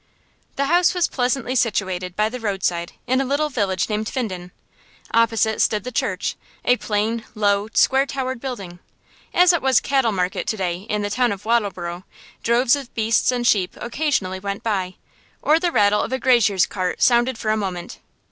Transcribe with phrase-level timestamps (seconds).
[0.55, 4.49] The house was pleasantly situated by the roadside in a little village named Finden.
[5.13, 6.35] Opposite stood the church,
[6.65, 8.79] a plain, low, square towered building.
[9.31, 12.03] As it was cattle market to day in the town of Wattleborough,
[12.41, 14.95] droves of beasts and sheep occasionally went by,
[15.39, 17.99] or the rattle of a grazier's cart sounded for a moment.